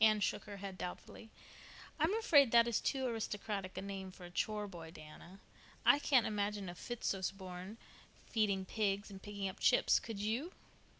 Anne 0.00 0.18
shook 0.18 0.42
her 0.42 0.56
head 0.56 0.76
doubtfully. 0.76 1.30
"I'm 2.00 2.12
afraid 2.16 2.50
that 2.50 2.66
is 2.66 2.80
too 2.80 3.06
aristocratic 3.06 3.78
a 3.78 3.80
name 3.80 4.10
for 4.10 4.24
a 4.24 4.30
chore 4.32 4.66
boy, 4.66 4.90
Diana. 4.90 5.38
I 5.86 6.00
couldn't 6.00 6.26
imagine 6.26 6.68
a 6.68 6.74
Fitzosborne 6.74 7.76
feeding 8.26 8.64
pigs 8.64 9.08
and 9.08 9.22
picking 9.22 9.48
up 9.48 9.60
chips, 9.60 10.00
could 10.00 10.18
you?" 10.18 10.50